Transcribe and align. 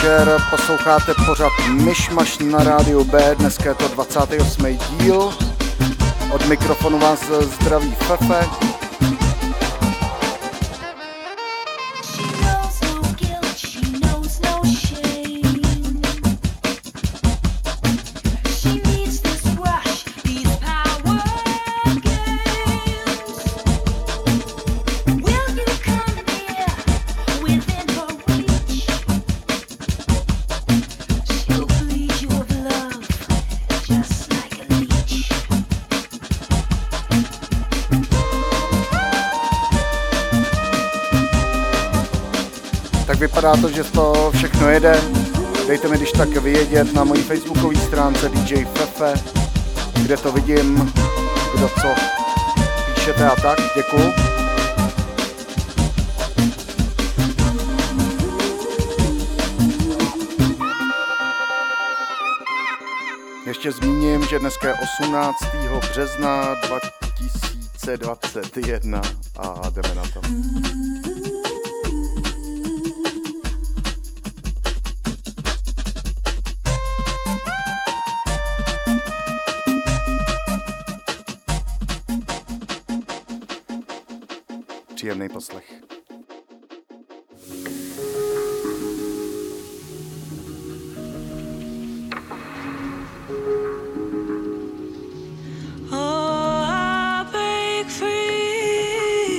večer, 0.00 0.36
posloucháte 0.50 1.14
pořad 1.26 1.52
Myšmaš 1.72 2.38
na 2.38 2.64
rádiu 2.64 3.04
B, 3.04 3.34
dneska 3.38 3.68
je 3.68 3.74
to 3.74 3.88
28. 3.88 4.78
díl. 4.98 5.32
Od 6.32 6.46
mikrofonu 6.46 6.98
vás 6.98 7.30
zdraví 7.42 7.94
Fefe. 7.94 8.79
Vypadá 43.40 43.56
to, 43.56 43.68
že 43.68 43.84
to 43.84 44.30
všechno 44.34 44.70
jede. 44.70 45.00
Dejte 45.66 45.88
mi 45.88 45.96
když 45.96 46.12
tak 46.12 46.28
vědět 46.28 46.92
na 46.92 47.04
mojí 47.04 47.22
facebookové 47.22 47.76
stránce 47.76 48.28
DJ 48.28 48.64
Fefe, 48.64 49.14
kde 50.02 50.16
to 50.16 50.32
vidím, 50.32 50.92
kdo 51.56 51.68
co 51.68 51.88
píšete 52.94 53.26
a 53.26 53.36
tak. 53.36 53.58
Děkuju. 53.76 54.12
Ještě 63.46 63.72
zmíním, 63.72 64.26
že 64.30 64.38
dneska 64.38 64.68
je 64.68 64.74
18. 64.98 65.36
března 65.90 66.54
2021 66.66 69.02
a 69.38 69.70
jdeme 69.70 69.94
na 69.94 70.02
to. 70.02 70.20
Příjemný 85.20 85.34
poslech. 85.34 85.64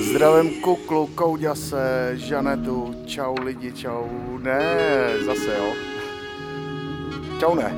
Zdravím 0.10 0.62
kuklu, 0.62 1.07
Kouďase, 1.07 2.12
Žanetu, 2.13 2.95
čau 3.06 3.36
lidi, 3.44 3.72
čau, 3.74 4.07
ne, 4.42 4.60
zase 5.25 5.57
jo. 5.57 5.74
Čau 7.39 7.56
ne. 7.56 7.72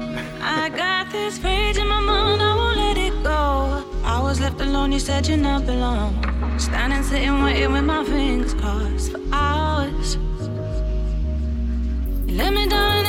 I 4.05 4.19
was 4.21 4.39
left 4.39 4.61
alone, 4.61 4.91
you 4.91 4.99
said 4.99 5.29
not 5.37 5.65
belong. 5.65 6.42
Standing, 6.57 7.03
sitting, 7.03 7.43
waiting 7.43 7.71
with 7.73 7.83
my 7.83 8.03
fingers 8.05 8.53
crossed 8.53 9.11
for 9.11 9.19
hours. 9.31 10.15
You 12.25 12.35
let 12.37 12.53
me 12.53 12.67
down, 12.67 13.02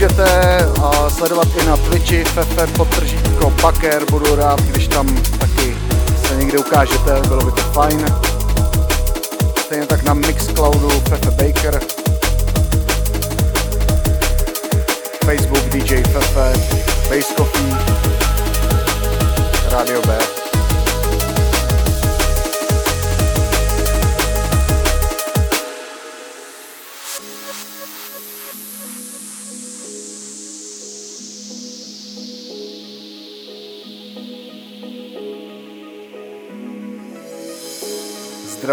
můžete 0.00 0.58
a 0.82 1.10
sledovat 1.10 1.48
i 1.62 1.66
na 1.66 1.76
Twitchi 1.76 2.24
fefe 2.24 2.66
podtržítko 2.66 3.52
Baker, 3.62 4.04
budu 4.10 4.34
rád, 4.34 4.60
když 4.60 4.88
tam 4.88 5.16
taky 5.38 5.76
se 6.26 6.36
někde 6.36 6.58
ukážete, 6.58 7.20
bylo 7.28 7.44
by 7.44 7.52
to 7.52 7.62
fajn. 7.62 8.04
Stejně 9.58 9.86
tak 9.86 10.02
na 10.02 10.14
Mixcloudu 10.14 10.90
Fefe 10.90 11.30
Baker, 11.30 11.80
Facebook 15.24 15.64
DJ 15.64 16.02
Fefe, 16.02 16.52
Base 17.08 17.34
Coffee, 17.36 17.76
Radio 19.70 20.02
Bear. 20.02 20.39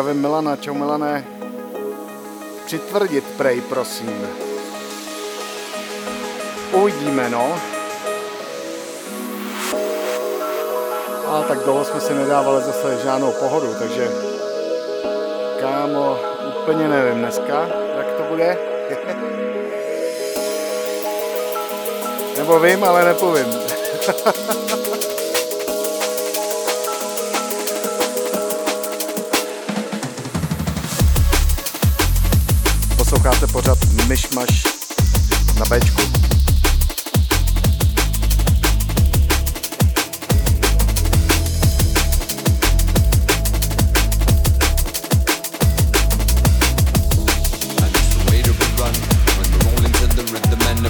Milana, 0.04 0.56
čau 0.56 0.74
Milané. 0.74 1.26
Přitvrdit 2.66 3.24
prej, 3.38 3.62
prosím. 3.62 4.28
Uvidíme, 6.72 7.30
no. 7.30 7.60
A 11.28 11.42
tak 11.48 11.60
dlouho 11.60 11.86
jsme 11.86 12.02
si 12.02 12.14
nedávali 12.14 12.64
zase 12.64 13.00
žádnou 13.04 13.32
pohodu, 13.32 13.76
takže 13.80 14.12
kámo, 15.62 16.20
úplně 16.62 16.88
nevím 16.88 17.20
dneska, 17.20 17.68
jak 17.98 18.08
to 18.18 18.24
bude. 18.30 18.58
Nebo 22.38 22.60
vím, 22.60 22.84
ale 22.84 23.06
nepovím. 23.06 23.48
pořád 34.18 34.28
Myšmaš 34.38 34.64
na 35.60 35.66
Bčku. 35.66 36.02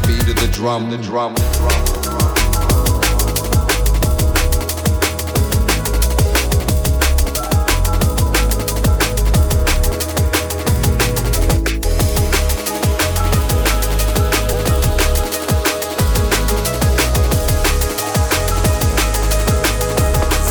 drum, 0.07 0.35
the 0.35 0.47
drum, 0.47 0.89
the 0.89 0.97
drum. 0.97 1.46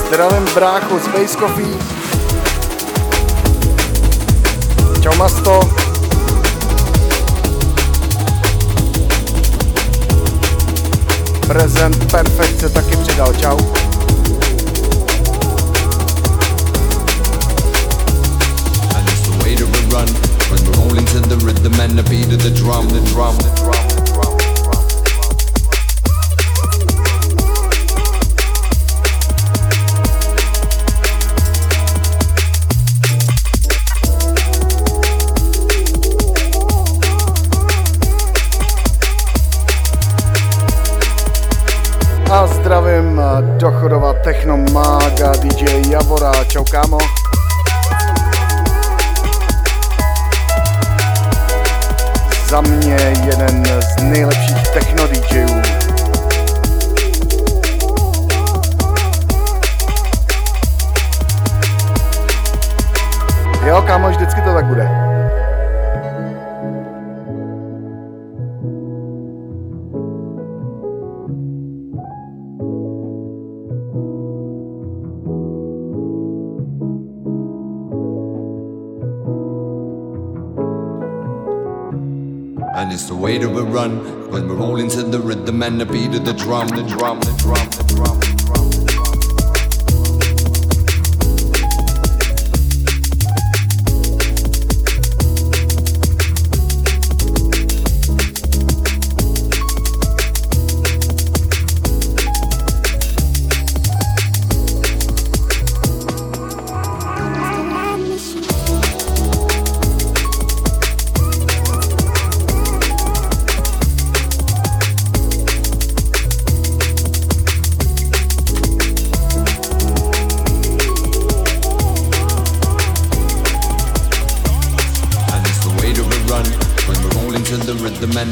Zdravím 0.06 0.48
bráchu 0.54 0.98
z 0.98 1.08
Base 1.08 1.38
Coffee. 1.38 1.78
Čau 5.02 5.16
Masto. 5.16 5.60
Prezent 11.46 12.10
Perfekt 12.10 12.60
se 12.60 12.68
taky 12.68 12.96
přidal, 12.96 13.34
čau. 13.34 13.58
Run, 19.90 20.08
when 20.50 20.64
we're 20.64 20.78
rolling 20.78 21.06
to 21.06 21.20
the 21.20 21.36
rhythm 21.46 21.80
and 21.80 21.96
the 21.96 22.02
beat 22.02 22.32
of 22.32 22.42
the 22.42 22.50
drum, 22.50 22.88
the 22.88 23.00
drum, 23.12 23.36
the 23.36 23.50
drum. 23.54 23.95
Zdravím 43.66 43.72
do 43.72 43.80
Chodova 43.80 44.12
Techno 44.12 44.56
Mága, 44.72 45.32
DJ 45.42 45.90
Javora, 45.90 46.32
čau 46.48 46.64
kámo. 46.64 46.98
Za 52.48 52.60
mě 52.60 52.96
jeden 53.26 53.64
z 53.64 54.02
nejlepších 54.02 54.68
techno 54.74 55.06
DJů. 55.06 55.62
Jo, 63.66 63.82
kámo, 63.86 64.10
vždycky 64.10 64.40
to 64.40 64.54
tak 64.54 64.64
bude. 64.64 64.88
That 83.46 83.54
we 83.54 83.62
run 83.62 84.28
when 84.30 84.48
we're 84.48 84.56
rolling 84.56 84.88
to 84.88 85.02
the 85.02 85.20
rhythm 85.20 85.62
and 85.62 85.80
the 85.80 85.86
beat 85.86 86.14
of 86.14 86.24
the 86.24 86.32
drum, 86.32 86.66
the 86.68 86.82
drum, 86.82 87.20
the 87.20 87.32
drum, 87.38 87.70
the 87.70 87.84
drum. 87.94 88.18
the 88.18 88.20
drum, 88.20 88.25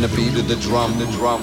the 0.00 0.56
drum, 0.60 0.98
the 0.98 1.06
drum. 1.06 1.42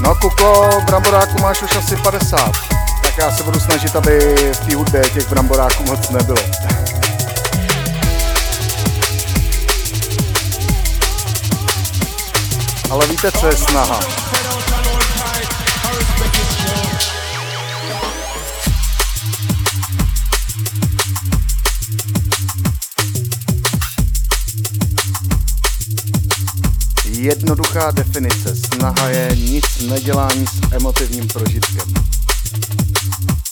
No 0.00 0.14
kuko, 0.14 0.70
bramboráku 0.86 1.42
máš 1.42 1.62
už 1.62 1.76
asi 1.76 1.96
50 1.96 2.69
já 3.20 3.30
se 3.30 3.42
budu 3.42 3.60
snažit, 3.60 3.96
aby 3.96 4.34
v 4.52 4.66
té 4.66 4.76
hudbě 4.76 5.00
těch 5.00 5.28
bramboráků 5.28 5.84
moc 5.84 6.10
nebylo. 6.10 6.38
Ale 12.90 13.06
víte, 13.06 13.32
co 13.32 13.46
je 13.46 13.56
snaha? 13.56 14.00
Jednoduchá 27.04 27.90
definice. 27.90 28.56
Snaha 28.56 29.08
je 29.08 29.36
nic 29.36 29.64
nedělání 29.80 30.46
s 30.46 30.72
emotivním 30.72 31.28
prožitkem. 31.28 32.19
Thank 32.52 33.30
you. 33.30 33.49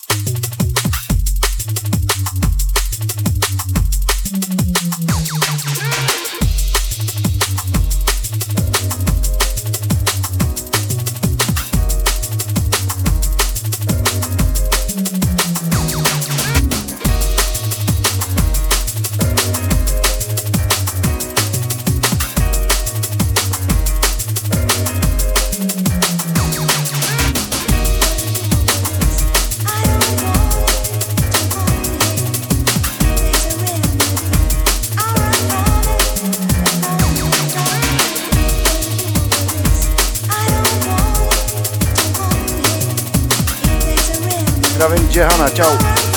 Jehana, 45.11 45.51
čau. 45.51 46.08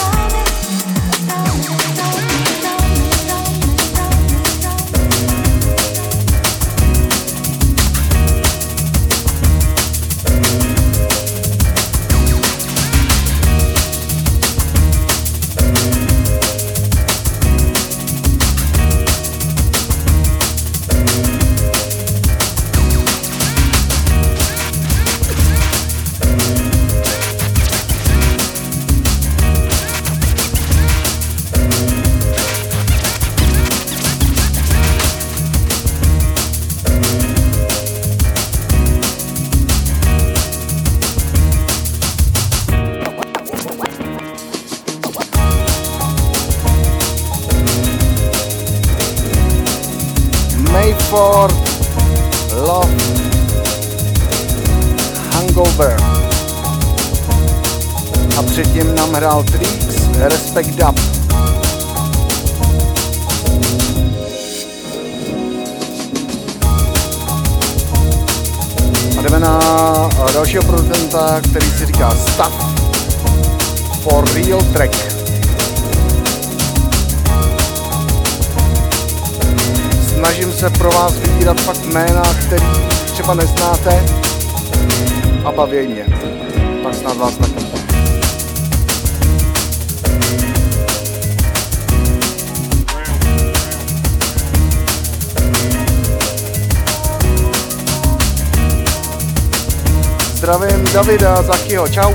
Davida 101.21 101.43
Zakyho, 101.43 101.87
čau. 101.87 102.13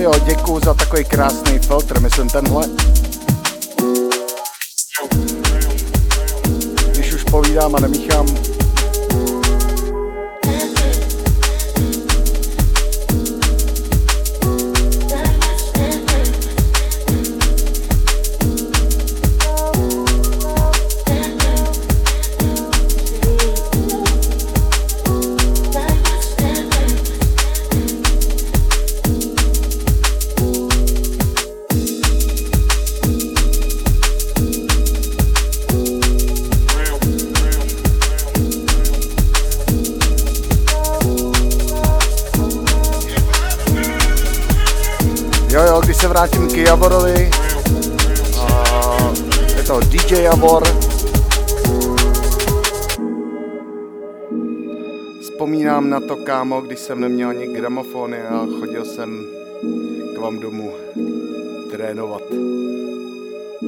jo, 0.00 0.12
děkuju 0.24 0.60
za 0.64 0.74
takový 0.74 1.04
krásný 1.04 1.58
filtr, 1.58 2.00
myslím 2.00 2.28
tenhle. 2.28 2.68
Když 6.92 7.12
už 7.12 7.24
povídám 7.24 7.74
a 7.76 7.80
nemíchám, 7.80 8.26
kámo, 56.50 56.60
když 56.60 56.78
jsem 56.78 57.00
neměl 57.00 57.28
ani 57.28 57.46
gramofony 57.46 58.22
a 58.22 58.46
chodil 58.58 58.84
jsem 58.84 59.26
k 60.14 60.18
vám 60.18 60.38
domů 60.38 60.72
trénovat. 61.70 62.22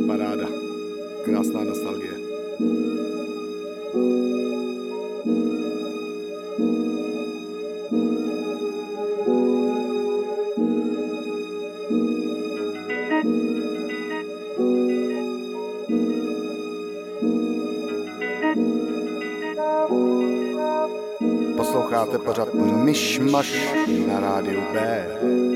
Paráda. 0.06 0.46
Krásná 1.24 1.64
nostalgie. 1.64 2.11
Pořád 22.92 22.92
Myšmaš 22.92 23.52
na 24.06 24.20
rádiu 24.20 24.60
B. 24.72 25.51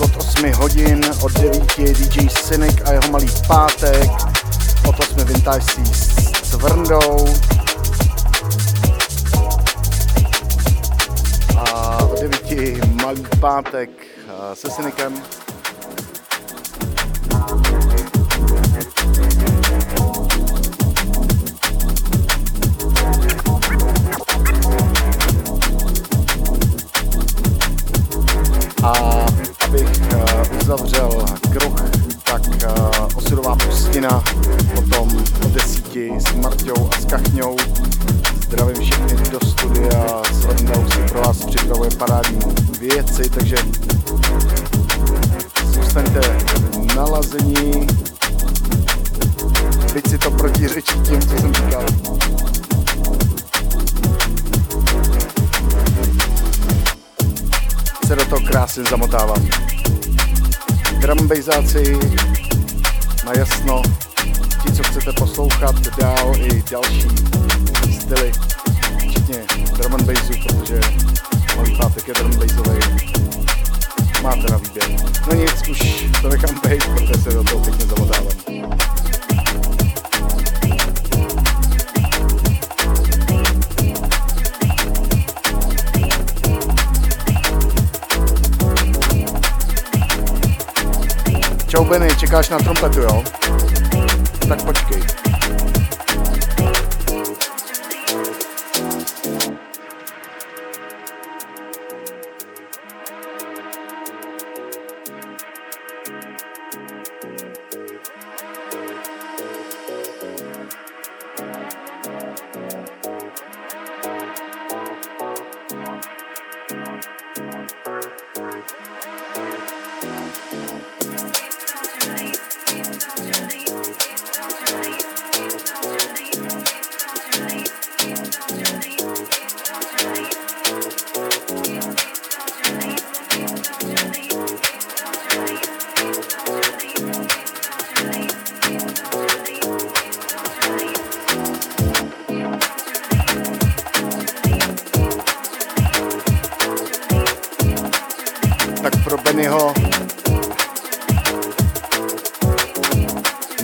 od 0.00 0.16
8 0.16 0.52
hodin, 0.52 1.00
od 1.22 1.32
9 1.32 1.76
DJ 1.76 2.28
Cynic 2.28 2.76
a 2.84 2.92
jeho 2.92 3.10
malý 3.10 3.26
pátek, 3.46 4.10
Potom 4.82 5.06
jsme 5.06 5.24
Vintage 5.24 5.60
Seas 5.60 6.08
s 6.42 6.54
Vrndou. 6.54 7.34
A 11.56 11.98
o 12.04 12.14
devíti 12.20 12.80
malý 13.02 13.22
pátek 13.40 13.90
se 14.54 14.70
Synikem. 14.70 15.22
Pustina, 34.00 34.22
potom 34.74 35.08
o 35.44 35.48
desíti 35.48 36.10
s 36.18 36.34
Marťou 36.34 36.90
a 36.92 37.00
s 37.00 37.04
Kachňou. 37.04 37.56
Zdravím 38.44 38.82
všechny 38.82 39.30
do 39.30 39.40
studia, 39.46 40.22
Slendau 40.40 40.90
si 40.90 40.98
pro 40.98 41.20
vás 41.20 41.44
připravuje 41.44 41.90
parádní 41.90 42.38
věci, 42.80 43.30
takže 43.30 43.56
zůstaňte 45.64 46.20
nalazení, 46.96 47.86
byť 49.94 50.10
si 50.10 50.18
to 50.18 50.30
protiřečí 50.30 51.00
tím, 51.00 51.20
co 51.20 51.38
jsem 51.38 51.54
říkal. 51.54 51.84
Se 58.06 58.16
do 58.16 58.24
toho 58.24 58.40
krásně 58.46 58.84
zamotávám. 58.90 59.48
Drumbejzáci 61.00 61.98
na 63.30 63.38
jasno, 63.38 63.82
ti, 64.62 64.72
co 64.72 64.82
chcete 64.82 65.12
poslouchat 65.12 65.74
dál 66.00 66.32
i 66.36 66.62
další 66.70 67.08
styly, 68.00 68.32
včetně 68.98 69.36
drum 69.76 69.94
and 69.94 70.02
bassu, 70.02 70.32
protože 70.46 70.80
malý 71.56 71.76
pátek 71.76 72.08
je 72.08 72.14
drum 72.14 72.30
bassový. 72.30 72.80
Máte 74.22 74.52
na 74.52 74.56
výběr. 74.56 74.90
No 75.26 75.34
nic, 75.34 75.68
už 75.68 76.06
to 76.22 76.28
nechám 76.28 76.60
být, 76.68 76.84
protože 76.84 77.22
se 77.22 77.30
do 77.30 77.44
toho 77.44 77.64
pěkně 77.64 77.86
zamotávám. 77.86 78.39
Čau 91.90 91.98
Benny, 91.98 92.14
čekáš 92.14 92.54
na 92.54 92.58
trompetu, 92.58 93.02
jo? 93.02 93.22
Tak 94.48 94.62
počkej. 94.62 95.19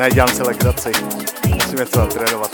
Ne, 0.07 0.11
dělám 0.11 0.29
si 0.29 0.42
legraci. 0.42 0.92
Musím 1.55 1.79
něco 1.79 1.99
natrénovat. 1.99 2.46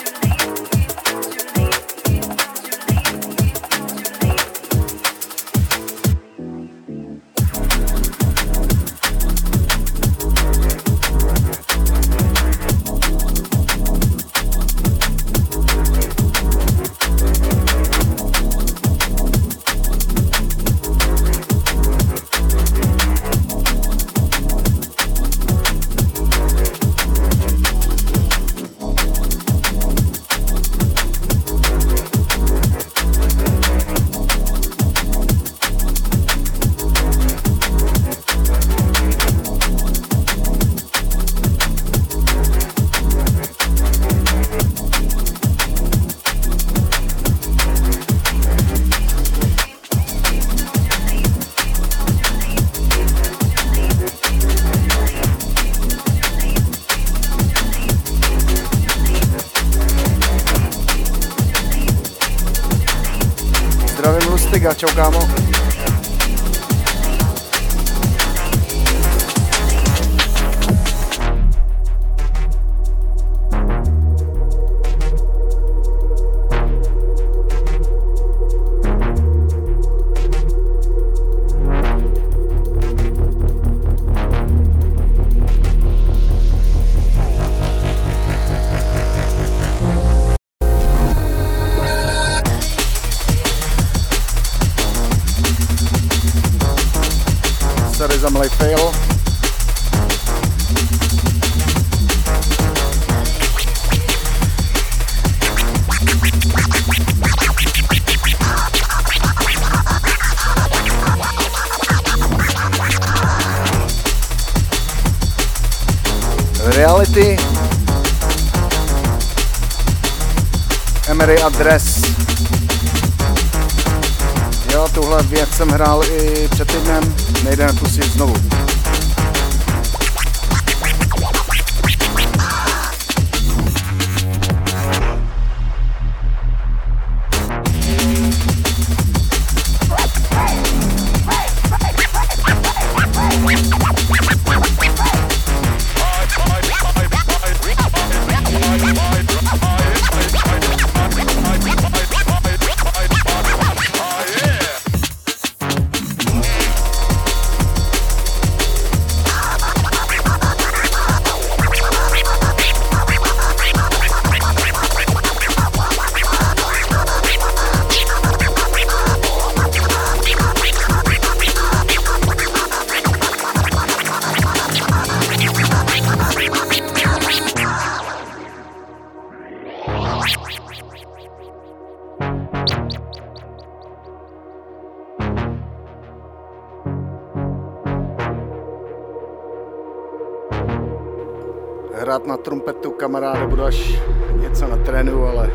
Hrát 192.02 192.26
na 192.26 192.36
trumpetu 192.36 192.90
kamaráde, 192.90 193.46
budu 193.46 193.64
až 193.64 193.98
něco 194.40 194.68
na 194.68 194.76
trénu, 194.76 195.26
ale 195.26 195.50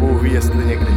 Bůh 0.00 0.22
ví, 0.22 0.32
jestli 0.32 0.64
někdy. 0.64 0.92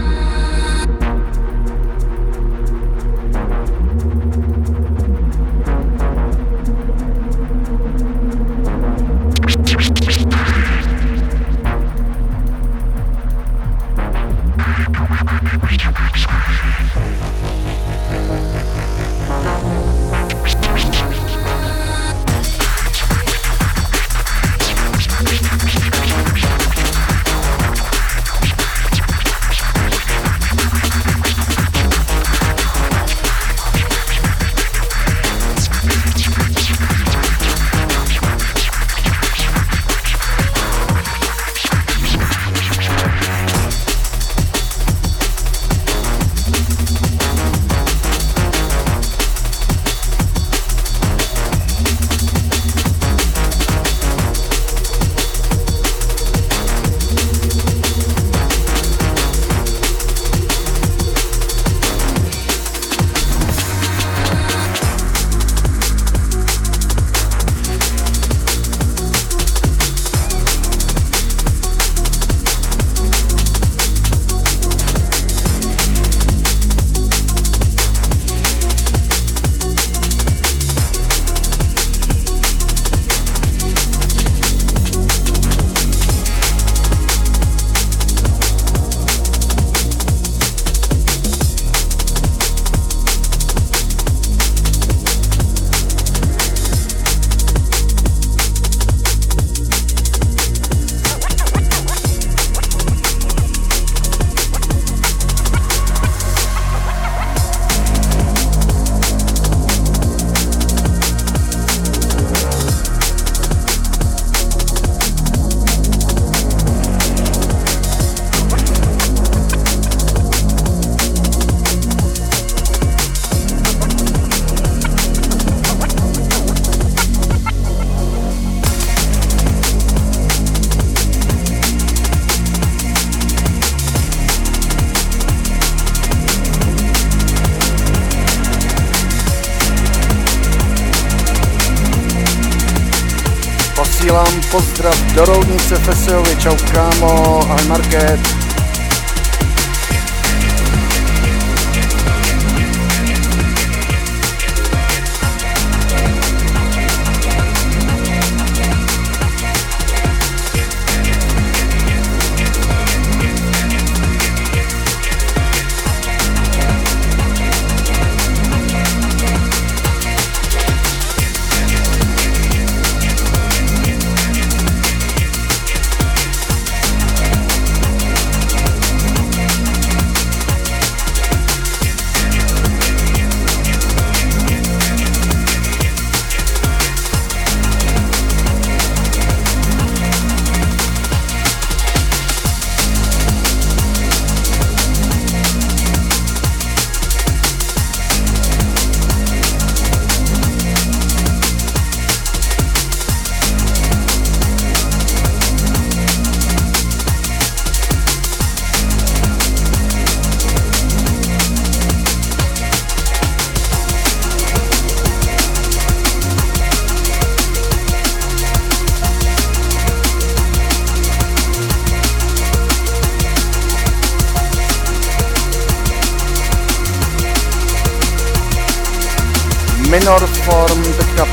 Do 145.26 145.34
Roudnice 145.34 145.76
Fesejovi, 145.76 146.36
čau 146.36 146.56
kámo, 146.74 147.40
ahoj 147.46 147.66
Market. 147.68 148.41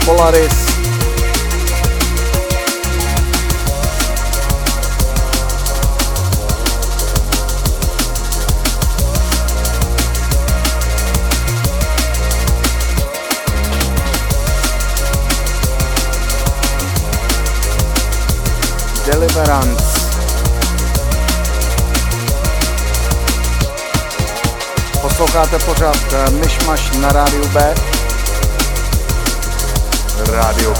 Polaris. 0.08 0.48
Deliverance. 19.06 20.08
Posloucháte 25.02 25.58
pořád 25.58 25.96
eh, 26.12 26.30
Myšmaš 26.30 26.90
na 26.96 27.12
rádiu 27.12 27.48
B. 27.48 27.97
Rádio 30.38 30.72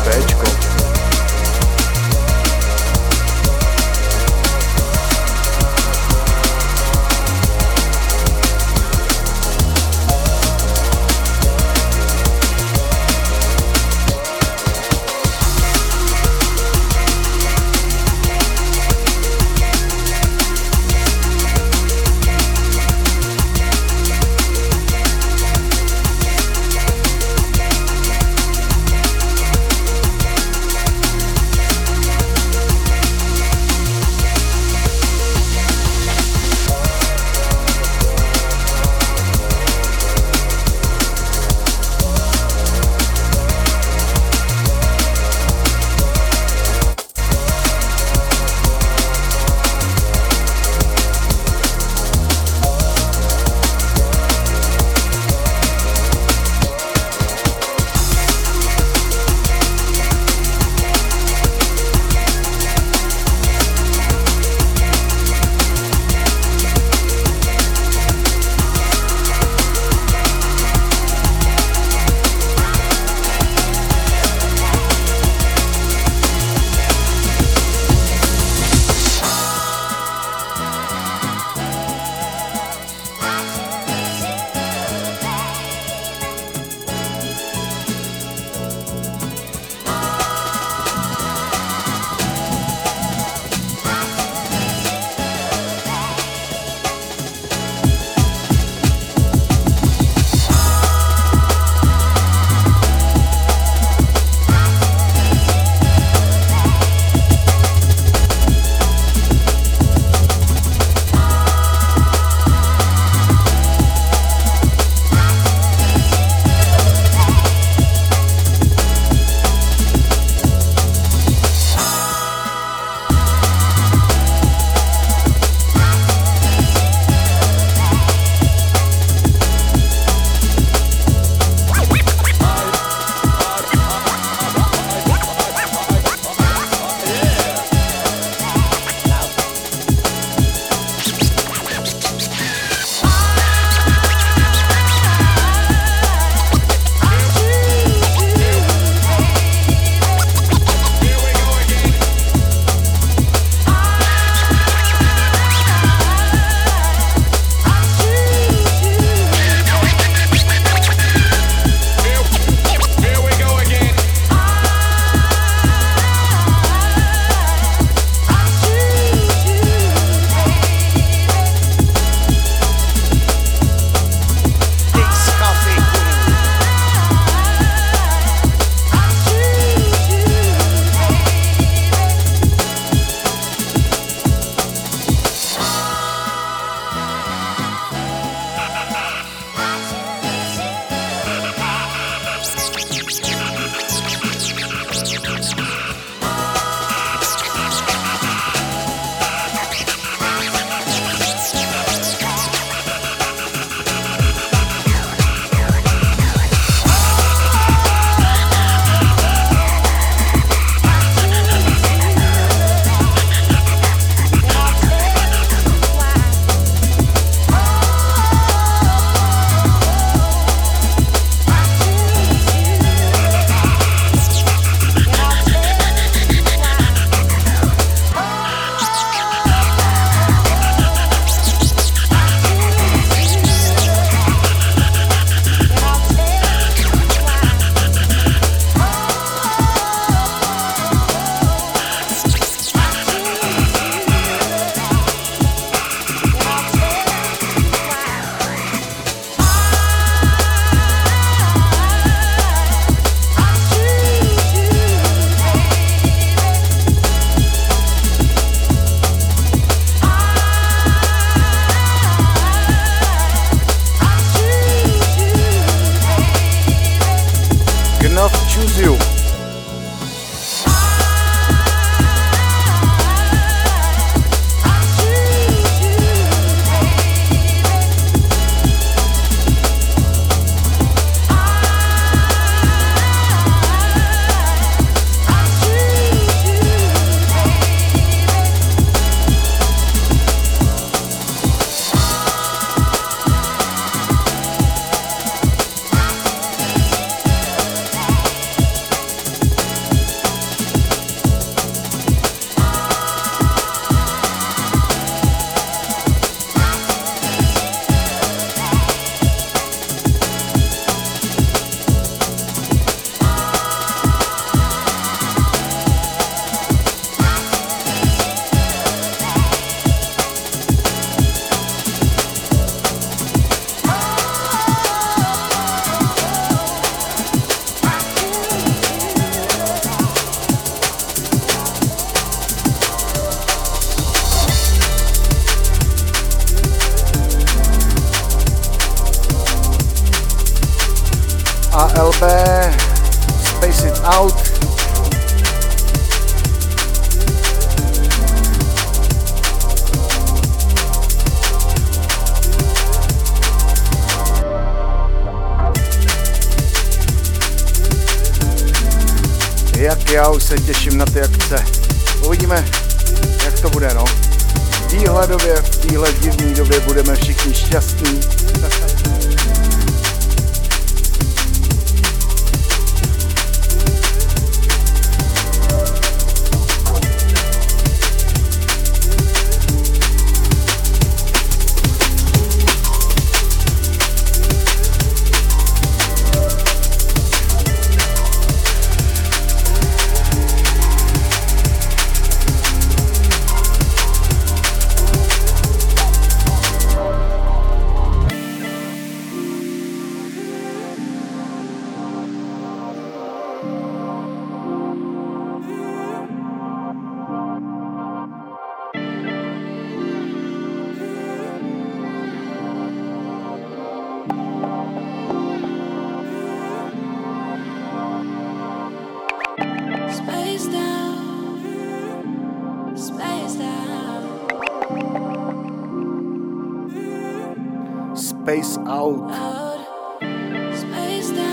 Space 428.63 428.81
Out. 428.91 429.31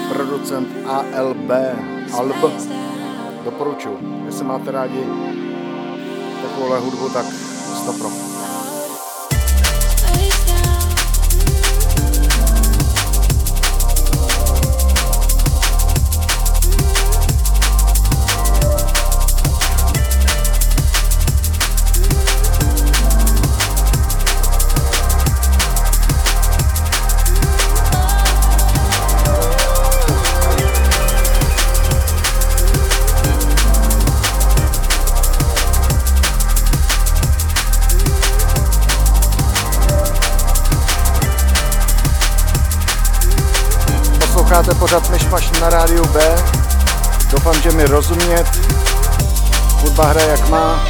Producent 0.10 0.68
ALB. 0.88 1.51
Alb. 2.14 2.53
Doporučuji. 3.43 3.97
Jestli 4.26 4.45
máte 4.45 4.72
rádi 4.72 5.03
takovouhle 6.41 6.80
hudbu, 6.80 7.10
tak 7.10 7.26
stopro. 7.84 8.10
rozumět, 47.95 48.45
hudba 49.81 50.05
hraje 50.05 50.29
jak 50.29 50.49
má. 50.49 50.85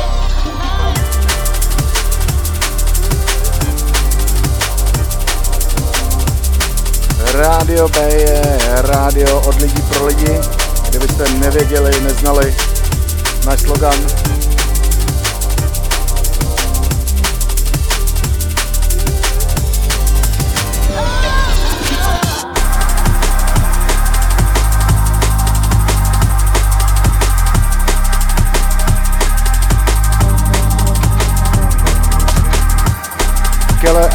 Rádio 7.34 7.90
B 7.90 8.00
je 8.00 8.58
rádio 8.82 9.42
od 9.42 9.62
lidí 9.62 9.82
pro 9.82 10.06
lidi. 10.06 10.40
Kdybyste 10.90 11.30
nevěděli, 11.30 12.02
neznali 12.02 12.56
náš 13.46 13.60
slogan, 13.60 13.98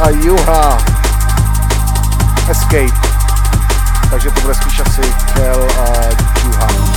a 0.00 0.10
Juha 0.10 0.78
Escape. 2.50 3.00
Takže 4.10 4.30
to 4.30 4.40
bude 4.40 4.54
spíš 4.54 4.80
asi 4.80 5.00
Kel 5.34 5.68
a 5.78 5.84
Juha. 6.44 6.89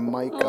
Mike. 0.00 0.43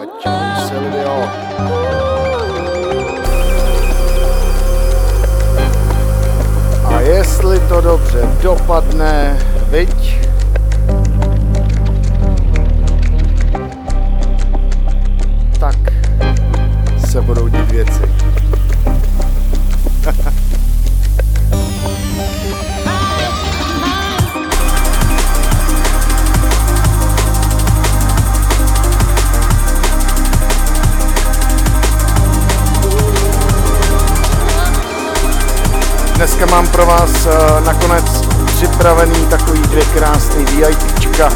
Dneska 36.16 36.45
mám 36.45 36.68
pro 36.68 36.86
vás 36.86 37.26
eh, 37.26 37.61
nakonec 37.61 38.22
připravený 38.55 39.26
takový 39.26 39.61
dvě 39.61 39.86
krásný 39.86 40.45
VIPčka. 40.45 41.30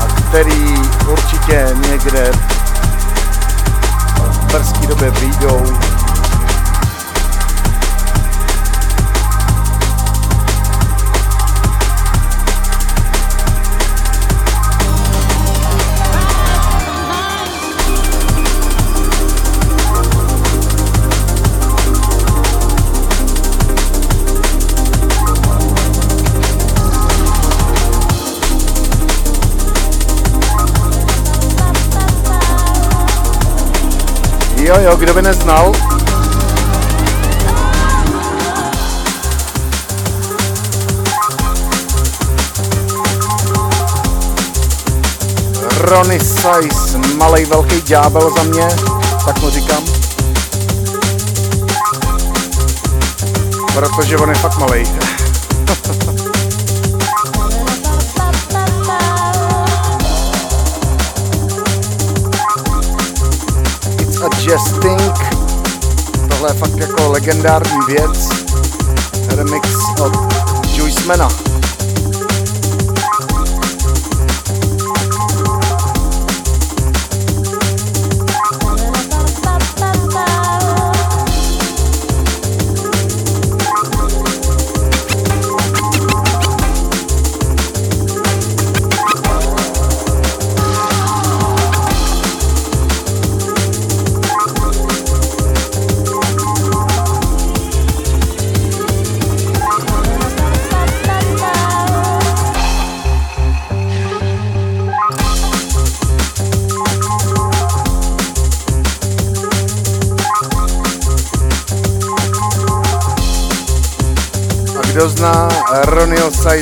A 0.00 0.06
který 0.06 0.74
určitě 1.08 1.76
někde 1.90 2.30
v 4.30 4.44
brzký 4.52 4.86
době 4.86 5.10
výjdou 5.10 5.87
jo, 34.74 34.96
kdo 34.96 35.14
by 35.14 35.22
neznal. 35.22 35.72
Ronnie 45.78 46.20
Size, 46.20 46.98
malej 47.16 47.44
velký 47.44 47.80
ďábel 47.82 48.30
za 48.36 48.42
mě, 48.42 48.68
tak 49.24 49.40
mu 49.42 49.50
říkám. 49.50 49.84
Protože 53.74 54.16
on 54.16 54.28
je 54.28 54.34
fakt 54.34 54.58
malej. 54.58 55.07
Fakt 66.58 66.76
jako 66.78 67.10
legendární 67.10 67.78
věc. 67.88 68.28
Remix 69.36 69.68
od 70.00 70.12
Juicemana. 70.76 71.47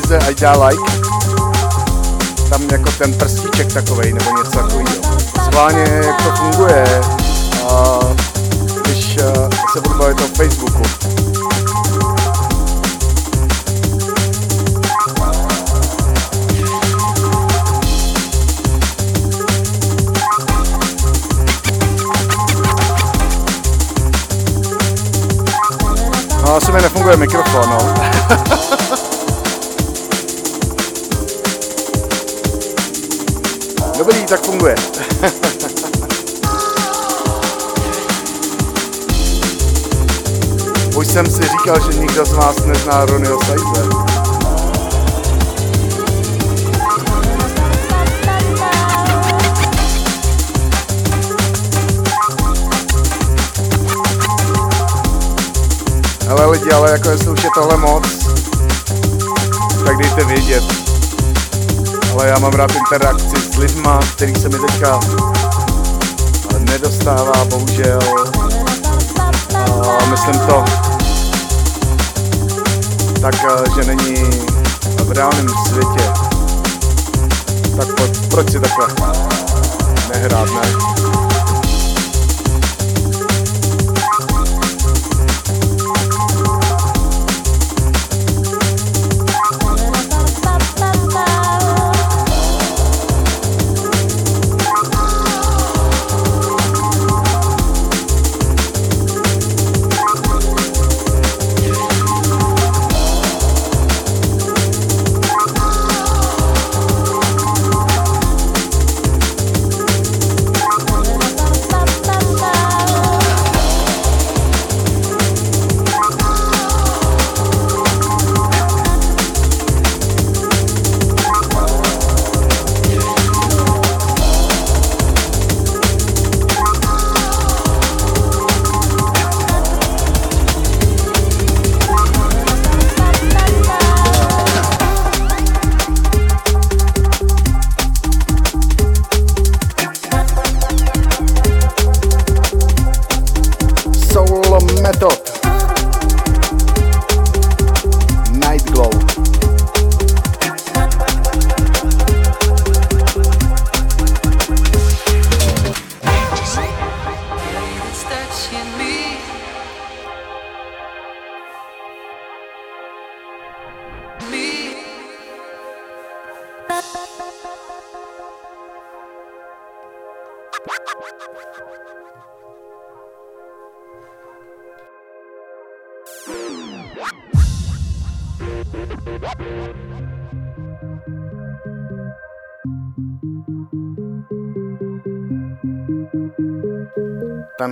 Size 0.07 0.18
a 0.18 0.32
dělá 0.32 0.66
like. 0.66 0.82
Tam 2.50 2.62
jako 2.72 2.90
ten 2.98 3.14
prstíček 3.14 3.72
takovej 3.72 4.12
nebo 4.12 4.38
něco 4.38 4.50
takového. 4.50 4.88
Schválně, 5.44 5.82
jak 6.07 6.22
to 6.22 6.30
funguje, 6.36 7.00
a 7.70 7.98
když 8.84 9.18
se 9.72 9.80
budu 9.80 9.98
bavit 9.98 10.20
o 10.20 10.26
Facebooku. 10.26 10.82
No, 26.42 26.57
asi 26.57 26.72
mi 26.72 26.82
nefunguje 26.82 27.16
mikrofon, 27.16 27.70
no. 27.70 27.94
uhlík 34.26 34.26
tak 34.26 34.44
funguje. 34.44 34.74
Už 40.96 41.06
jsem 41.06 41.26
si 41.26 41.42
říkal, 41.42 41.80
že 41.80 41.92
nikdo 41.98 42.24
z 42.24 42.32
vás 42.32 42.64
nezná 42.64 43.04
Ronnieho 43.04 43.38
Saife. 43.44 43.82
Ale 56.28 56.46
lidi, 56.46 56.70
ale 56.70 56.90
jako 56.90 57.10
jestli 57.10 57.30
už 57.30 57.44
je 57.44 57.50
tohle 57.54 57.76
moc, 57.76 58.26
tak 59.84 59.96
dejte 59.96 60.24
vědět. 60.24 60.64
Ale 62.12 62.28
já 62.28 62.38
mám 62.38 62.52
rád 62.52 62.74
interakci 62.74 63.45
lidma, 63.59 64.00
který 64.16 64.34
se 64.34 64.48
mi 64.48 64.59
teďka 64.59 65.00
nedostává, 66.59 67.44
bohužel. 67.44 67.98
A 70.00 70.07
myslím 70.11 70.38
to 70.38 70.64
tak, 73.20 73.34
eh, 73.34 73.64
že 73.74 73.94
není 73.94 74.14
v 75.04 75.12
reálném 75.12 75.48
světě. 75.68 76.12
Tak 77.76 77.88
proč 78.30 78.50
si 78.50 78.61
takhle 78.61 78.88
nehrát, 80.12 80.48
ne? 80.48 81.36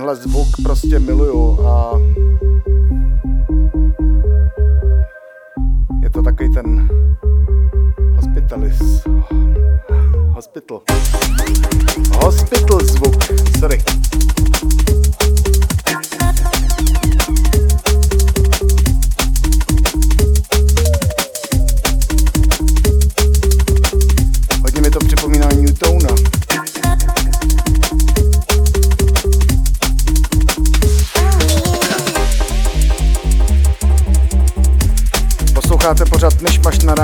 Tenhle 0.05 0.23
zvuk 0.23 0.47
prostě 0.63 0.99
miluju 0.99 1.67
a 1.67 1.91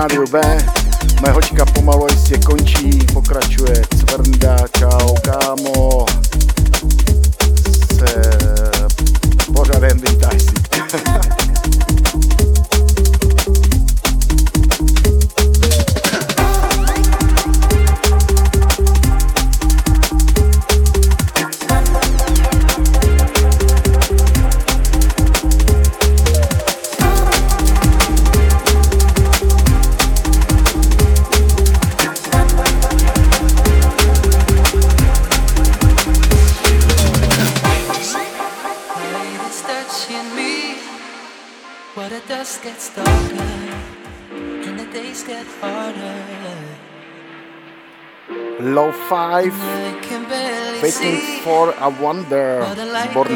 rádiu 0.01 0.25
B. 0.31 0.41
Moje 1.21 1.33
hoďka 1.33 1.65
pomalu 1.65 2.07
jistě 2.11 2.37
končí, 2.45 2.99
pokračuje 3.13 3.81
Cvrnda, 3.97 4.57
čau 4.79 4.90
Wonder, 52.01 52.65
Born. 53.13 53.29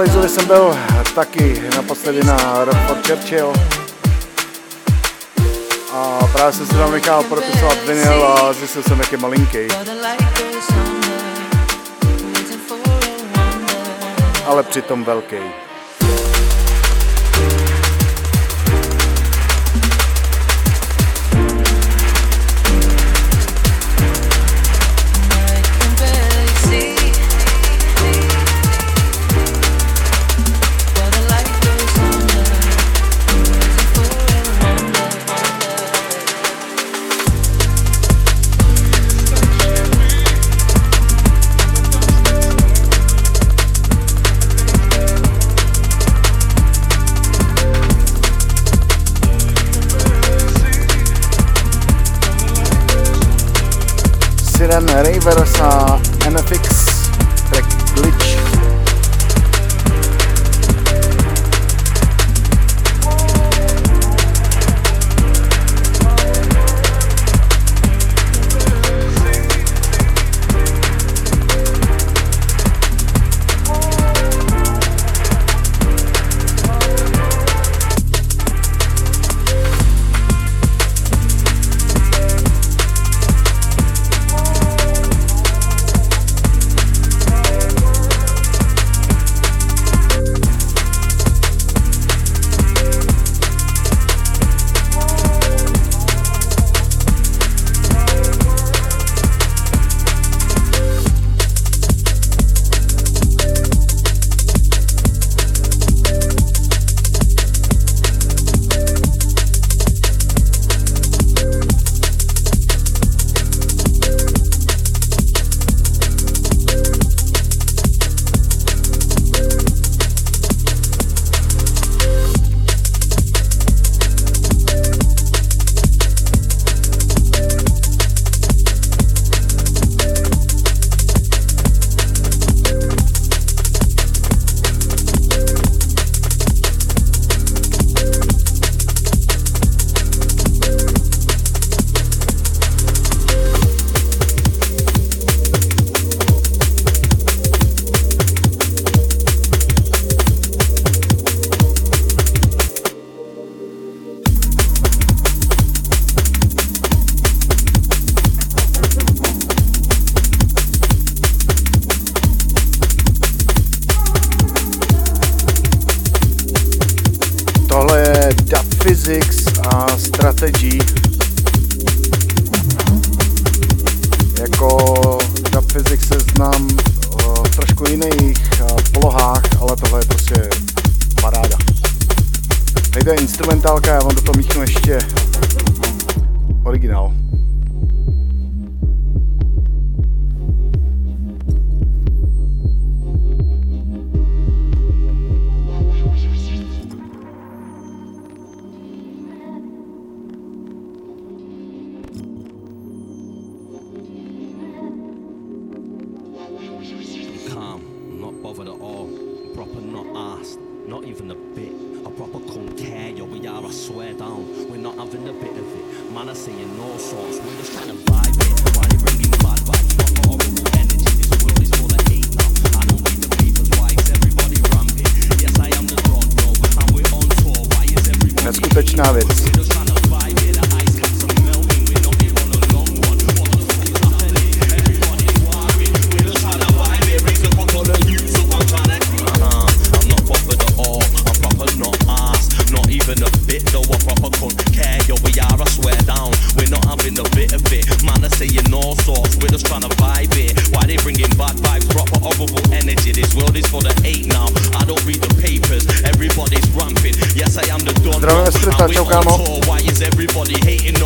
Slizovi 0.00 0.28
jsem 0.28 0.46
byl 0.46 0.78
taky 1.14 1.62
naposledy 1.76 2.24
na 2.24 2.64
Rockford 2.64 3.06
Churchill. 3.06 3.52
A 5.92 6.18
právě 6.32 6.52
jsem 6.52 6.66
si 6.66 6.72
tam 6.72 6.92
nechal 6.92 7.22
propisovat 7.22 7.78
vinyl 7.86 8.24
a 8.26 8.52
zjistil 8.52 8.82
jsem, 8.82 8.98
jak 8.98 9.12
je 9.12 9.18
malinký. 9.18 9.68
Ale 14.46 14.62
přitom 14.62 15.04
velký. 15.04 15.69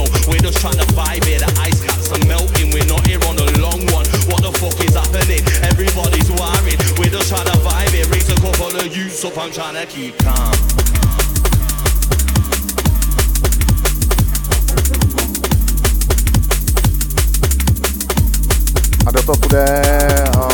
know. 0.05 0.29
We're 0.29 0.39
just 0.39 0.61
trying 0.61 0.79
to 0.79 0.87
vibe 0.93 1.25
here. 1.25 1.39
The 1.39 1.53
ice 1.61 1.81
caps 1.85 2.13
are 2.13 2.25
melting. 2.27 2.73
We're 2.73 2.87
not 2.87 3.07
here 3.07 3.21
on 3.25 3.37
a 3.39 3.49
long 3.61 3.81
one. 3.93 4.07
What 4.29 4.43
the 4.43 4.53
fuck 4.53 4.79
is 4.85 4.95
happening? 4.95 5.45
Everybody's 5.65 6.31
worried. 6.31 6.79
We're 6.99 7.13
just 7.13 7.29
trying 7.29 7.47
to 7.47 7.59
vibe 7.65 7.91
here. 7.91 8.07
Raise 8.09 8.29
a 8.31 8.37
couple 8.37 8.77
of 8.77 8.97
youths 8.97 9.25
up. 9.25 9.37
I'm 9.39 9.53
trying 9.53 9.75
to 9.75 9.87
keep 9.87 10.17
calm. 10.19 10.55
A 19.07 19.13
do 19.13 19.21
to 19.21 19.37
bude 19.37 19.55
uh, 19.55 20.54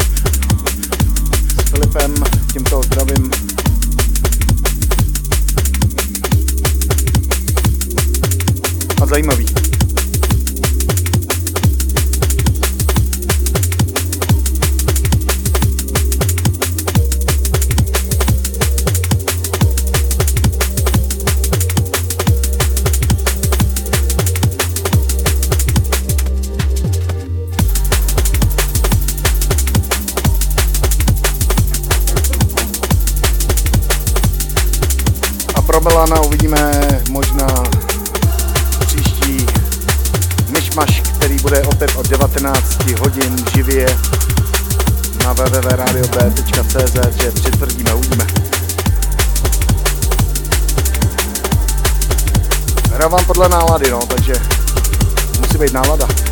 tímto 2.53 2.83
zdravím. 2.83 3.31
A 9.01 9.05
zajímavý. 9.05 9.70
Milana 35.79 36.21
uvidíme 36.21 36.81
možná 37.09 37.47
příští 38.79 39.45
myšmaš, 40.49 41.01
který 41.01 41.35
bude 41.35 41.61
opět 41.61 41.91
od 41.95 42.07
19 42.09 42.89
hodin 42.99 43.35
živě 43.55 43.97
na 45.23 45.33
www.radiob.cz, 45.33 47.21
že 47.21 47.31
přitvrdíme, 47.31 47.93
uvidíme. 47.93 48.27
Hrávám 52.93 53.25
podle 53.25 53.49
nálady, 53.49 53.91
no, 53.91 53.99
takže 53.99 54.33
musí 55.39 55.57
být 55.57 55.73
nálada. 55.73 56.30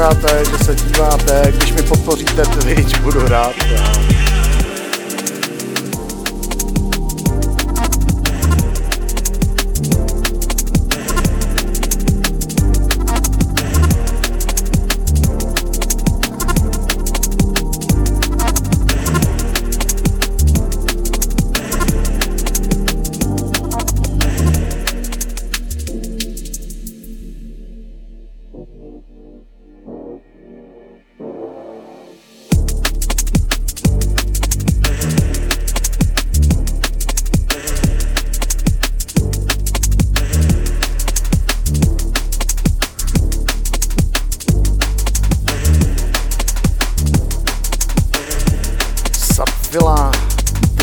Posloucháte, 0.00 0.44
že 0.44 0.64
se 0.64 0.74
díváte, 0.74 1.52
když 1.56 1.72
mi 1.72 1.82
podpoříte 1.82 2.42
Twitch, 2.42 3.00
budu 3.00 3.28
rád. 3.28 3.54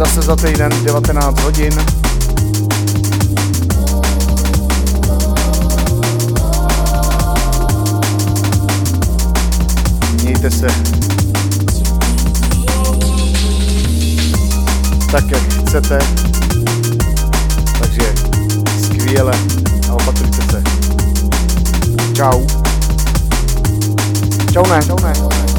Zase 0.00 0.22
za 0.22 0.36
týden 0.36 0.72
19 0.84 1.40
hodin. 1.40 1.72
Mějte 10.22 10.50
se. 10.50 10.66
Tak, 15.12 15.30
jak 15.30 15.42
chcete. 15.42 15.98
Takže 17.78 18.14
skvěle 18.82 19.32
a 19.90 19.92
opatrujte 19.92 20.42
se. 20.50 20.62
Čau. 22.14 22.46
Čau 24.52 24.62
ne, 24.68 24.80
čau 24.86 24.96
ne. 25.02 25.12
Čau 25.14 25.28
ne. 25.28 25.49